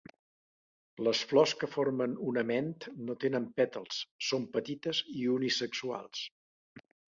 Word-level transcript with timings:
Les 1.07 1.19
flors 1.31 1.53
que 1.63 1.69
formen 1.73 2.15
un 2.31 2.39
ament 2.43 2.71
no 3.11 3.17
tenen 3.25 3.47
pètals, 3.61 4.01
són 4.31 4.49
petites 4.57 5.05
i 5.21 5.25
unisexuals. 5.37 6.27